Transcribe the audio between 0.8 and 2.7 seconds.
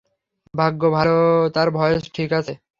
ভালো তার ভয়েস ঠিক আছে।